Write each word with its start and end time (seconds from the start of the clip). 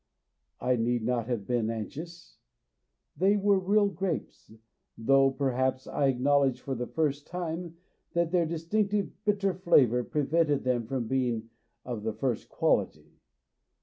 I 0.59 0.77
need 0.77 1.03
not 1.03 1.27
have 1.27 1.45
been 1.45 1.69
anxious; 1.69 2.39
they 3.15 3.37
were 3.37 3.59
real 3.59 3.87
grapes, 3.87 4.51
though 4.97 5.29
per 5.29 5.51
haps 5.51 5.85
I 5.85 6.07
acknowledged 6.07 6.61
for 6.61 6.73
the 6.73 6.87
first 6.87 7.27
time 7.27 7.77
that 8.13 8.31
their 8.31 8.47
distinctive 8.47 9.11
bitter 9.25 9.53
flavour 9.53 10.03
prevented 10.03 10.63
them 10.63 10.87
from 10.87 11.05
being 11.07 11.51
of 11.85 12.01
the 12.01 12.13
first 12.13 12.49
quality. 12.49 13.19